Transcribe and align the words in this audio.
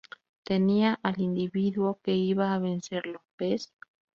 Tenía 0.43 0.99
al 1.03 1.21
individuo 1.21 1.99
que 2.01 2.15
iba 2.15 2.55
a 2.55 2.57
vencerlo, 2.57 3.21
¿ves? 3.37 3.71